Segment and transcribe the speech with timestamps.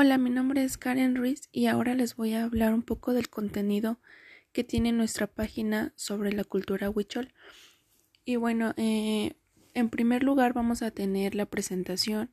[0.00, 3.28] Hola, mi nombre es Karen Ruiz y ahora les voy a hablar un poco del
[3.28, 3.98] contenido
[4.52, 7.34] que tiene nuestra página sobre la cultura huichol.
[8.24, 9.32] Y bueno, eh,
[9.74, 12.30] en primer lugar vamos a tener la presentación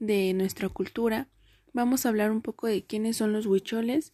[0.00, 1.28] de nuestra cultura.
[1.72, 4.12] Vamos a hablar un poco de quiénes son los huicholes.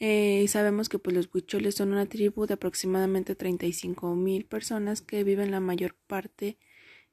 [0.00, 5.22] Eh, sabemos que pues, los huicholes son una tribu de aproximadamente 35 mil personas que
[5.22, 6.58] viven la mayor parte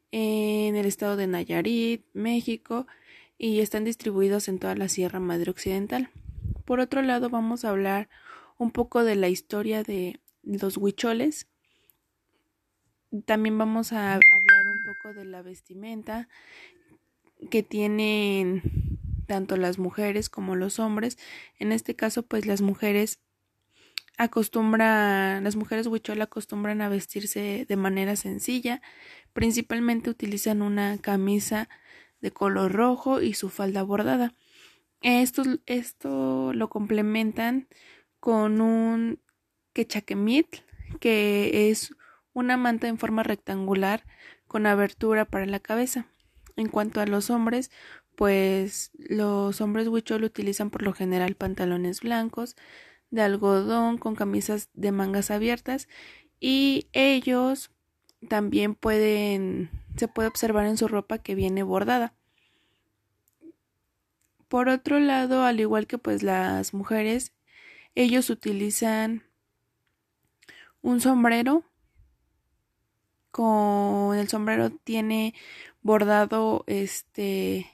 [0.10, 2.88] en el estado de Nayarit, México,
[3.44, 6.12] y están distribuidos en toda la Sierra Madre Occidental.
[6.64, 8.08] Por otro lado, vamos a hablar
[8.60, 11.48] un poco de la historia de los huicholes.
[13.26, 16.30] También vamos a hablar un poco de la vestimenta
[17.50, 18.62] que tienen
[19.26, 21.18] tanto las mujeres como los hombres.
[21.58, 23.22] En este caso, pues las mujeres
[24.20, 28.84] acostumbran, las mujeres huichol acostumbran a vestirse de manera sencilla.
[29.34, 31.70] Principalmente utilizan una camisa
[32.22, 34.34] de color rojo y su falda bordada.
[35.02, 37.68] Esto, esto lo complementan
[38.20, 39.20] con un
[39.74, 40.58] quechaquemit,
[41.00, 41.96] que es
[42.34, 44.06] una manta en forma rectangular
[44.48, 46.08] con abertura para la cabeza.
[46.56, 47.72] En cuanto a los hombres,
[48.16, 52.56] pues los hombres huichol utilizan por lo general pantalones blancos
[53.10, 55.88] de algodón con camisas de mangas abiertas
[56.40, 57.72] y ellos
[58.28, 62.14] también pueden se puede observar en su ropa que viene bordada.
[64.48, 67.34] Por otro lado, al igual que pues las mujeres,
[67.96, 69.24] ellos utilizan
[70.82, 71.64] un sombrero
[73.32, 75.34] con el sombrero tiene
[75.82, 77.72] bordado este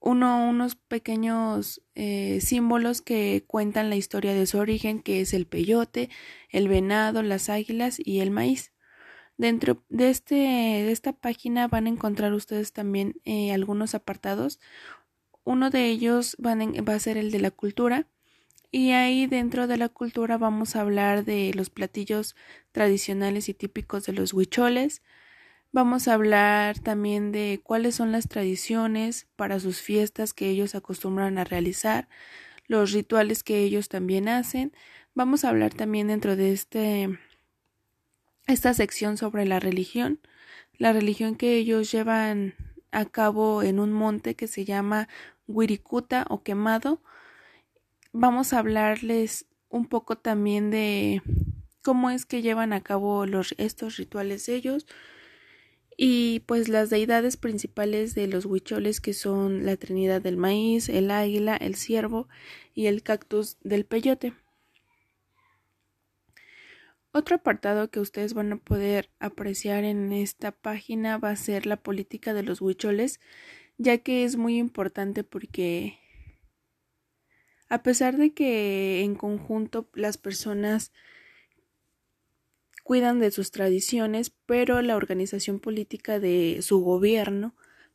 [0.00, 5.46] uno, unos pequeños eh, símbolos que cuentan la historia de su origen, que es el
[5.46, 6.10] peyote,
[6.50, 8.73] el venado, las águilas y el maíz.
[9.36, 14.60] Dentro de, este, de esta página van a encontrar ustedes también eh, algunos apartados.
[15.44, 18.06] Uno de ellos va a ser el de la cultura.
[18.70, 22.34] Y ahí dentro de la cultura vamos a hablar de los platillos
[22.72, 25.02] tradicionales y típicos de los huicholes.
[25.70, 31.38] Vamos a hablar también de cuáles son las tradiciones para sus fiestas que ellos acostumbran
[31.38, 32.08] a realizar,
[32.68, 34.72] los rituales que ellos también hacen.
[35.14, 37.18] Vamos a hablar también dentro de este
[38.46, 40.20] esta sección sobre la religión,
[40.78, 42.54] la religión que ellos llevan
[42.90, 45.08] a cabo en un monte que se llama
[45.46, 47.00] Wirikuta o quemado.
[48.12, 51.22] Vamos a hablarles un poco también de
[51.82, 54.86] cómo es que llevan a cabo los, estos rituales ellos
[55.96, 61.10] y pues las deidades principales de los huicholes que son la Trinidad del maíz, el
[61.10, 62.28] águila, el ciervo
[62.74, 64.32] y el cactus del peyote.
[67.16, 71.76] Otro apartado que ustedes van a poder apreciar en esta página va a ser la
[71.76, 73.20] política de los huicholes,
[73.78, 75.96] ya que es muy importante porque
[77.68, 80.90] a pesar de que en conjunto las personas
[82.82, 87.54] cuidan de sus tradiciones, pero la organización política de su gobierno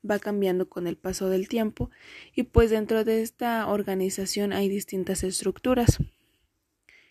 [0.09, 1.91] va cambiando con el paso del tiempo
[2.33, 5.99] y pues dentro de esta organización hay distintas estructuras.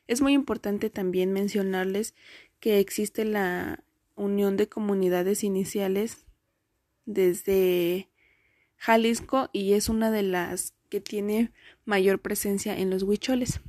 [0.08, 2.14] Es muy importante también mencionarles
[2.60, 3.84] que existe la
[4.16, 6.26] unión de comunidades iniciales
[7.04, 8.08] desde
[8.76, 11.52] Jalisco y es una de las que tiene
[11.84, 13.60] mayor presencia en los huicholes.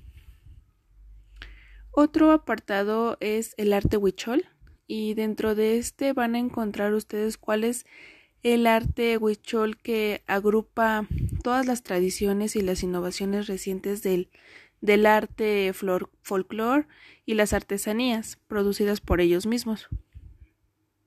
[1.91, 4.45] Otro apartado es el arte huichol
[4.87, 7.85] y dentro de este van a encontrar ustedes cuál es
[8.43, 11.05] el arte huichol que agrupa
[11.43, 14.29] todas las tradiciones y las innovaciones recientes del
[14.81, 16.87] del arte folclore
[17.25, 19.87] y las artesanías producidas por ellos mismos.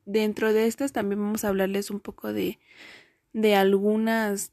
[0.05, 2.59] Dentro de estas también vamos a hablarles un poco de,
[3.31, 4.51] de algunas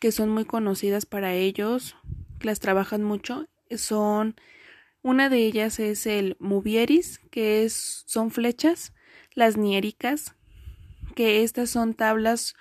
[0.00, 1.96] que son muy conocidas para ellos,
[2.38, 3.48] que las trabajan mucho.
[3.76, 4.36] Son
[5.02, 8.92] una de ellas es el muvieris, que es, son flechas,
[9.34, 10.34] las niéricas,
[11.14, 12.54] que estas son tablas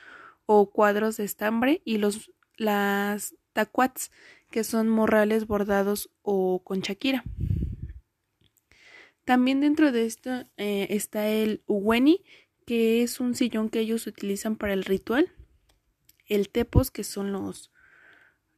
[0.46, 4.12] o cuadros de estambre, y los las tacuats,
[4.50, 7.24] que son morrales bordados o con chaquira.
[9.26, 12.24] También dentro de esto eh, está el uweni,
[12.66, 15.32] que es un sillón que ellos utilizan para el ritual.
[16.26, 17.72] El tepos, que son los,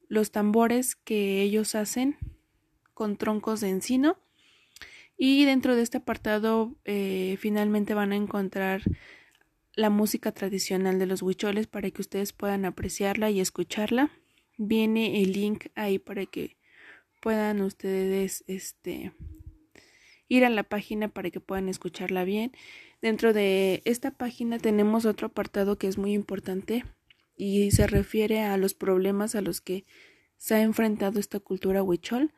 [0.08, 2.18] los tambores que ellos hacen
[2.94, 4.18] con troncos de encino.
[5.18, 8.84] Y dentro de este apartado eh, finalmente van a encontrar
[9.74, 14.12] la música tradicional de los huicholes para que ustedes puedan apreciarla y escucharla
[14.60, 16.58] viene el link ahí para que
[17.22, 19.14] puedan ustedes este
[20.28, 22.52] ir a la página para que puedan escucharla bien.
[23.02, 26.84] Dentro de esta página tenemos otro apartado que es muy importante
[27.36, 29.86] y se refiere a los problemas a los que
[30.38, 32.34] se ha enfrentado esta cultura huichol.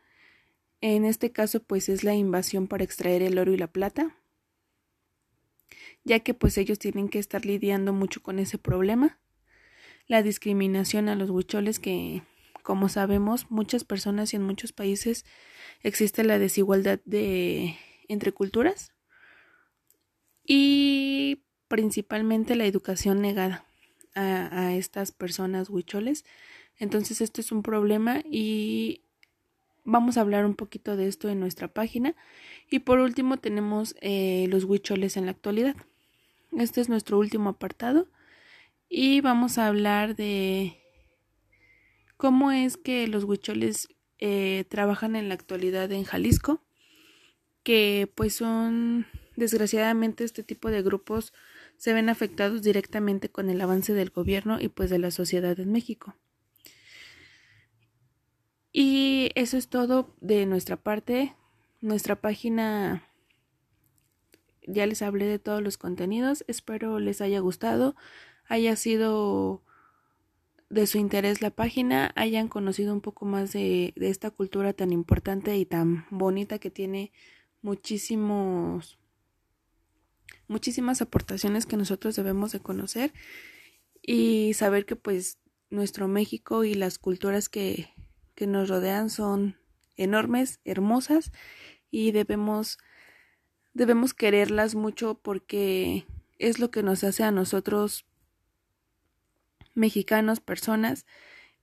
[0.80, 4.16] En este caso, pues es la invasión para extraer el oro y la plata,
[6.04, 9.21] ya que pues ellos tienen que estar lidiando mucho con ese problema.
[10.12, 12.22] La discriminación a los huicholes que,
[12.64, 15.24] como sabemos, muchas personas y en muchos países
[15.84, 17.78] existe la desigualdad de
[18.10, 18.92] entre culturas
[20.46, 23.66] y principalmente la educación negada
[24.14, 26.26] a, estas personas huicholes.
[26.78, 29.04] Entonces esto es un problema y
[29.86, 32.18] vamos a hablar un poquito de esto en nuestra página.
[32.70, 35.78] Y por último tenemos eh, los huicholes en la actualidad.
[36.52, 38.10] Este es nuestro último apartado
[38.94, 40.78] y vamos a hablar de
[42.18, 43.88] cómo es que los huicholes
[44.20, 46.62] eh, trabajan en la actualidad en Jalisco,
[47.64, 49.08] que pues son
[49.38, 51.32] desgraciadamente este tipo de grupos
[51.78, 55.72] se ven afectados directamente con el avance del gobierno y pues de la sociedad en
[55.72, 56.18] México.
[58.74, 61.34] Y eso es todo de nuestra parte.
[61.80, 63.08] Nuestra página
[64.68, 66.44] ya les hablé de todos los contenidos.
[66.48, 67.96] Espero les haya gustado,
[68.52, 69.64] haya sido
[70.70, 74.92] de su interés la página, hayan conocido un poco más de, de esta cultura tan
[74.92, 77.14] importante y tan bonita que tiene
[77.62, 79.00] muchísimos
[80.50, 83.14] muchísimas aportaciones que nosotros debemos de conocer
[84.02, 85.38] y saber que pues
[85.70, 87.94] nuestro México y las culturas que,
[88.36, 89.56] que nos rodean son
[89.96, 91.32] enormes, hermosas
[91.90, 92.80] y debemos
[93.74, 96.06] debemos quererlas mucho porque
[96.38, 98.06] es lo que nos hace a nosotros
[99.74, 101.06] mexicanos, personas,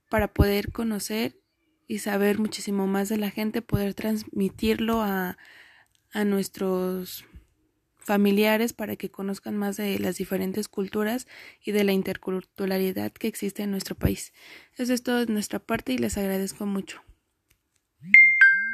[0.09, 1.39] para poder conocer
[1.87, 5.37] y saber muchísimo más de la gente, poder transmitirlo a,
[6.11, 7.25] a nuestros
[7.97, 11.27] familiares para que conozcan más de las diferentes culturas
[11.63, 14.33] y de la interculturalidad que existe en nuestro país.
[14.77, 17.01] Eso es todo de nuestra parte y les agradezco mucho.